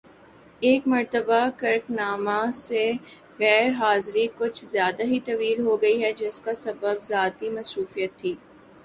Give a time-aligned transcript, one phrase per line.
[0.61, 2.85] اس مرتبہ کرک نامہ سے
[3.39, 8.33] غیر حاضری کچھ زیادہ ہی طویل ہوگئی ہے جس کا سبب ذاتی مصروفیت تھی